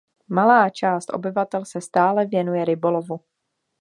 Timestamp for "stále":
1.81-2.25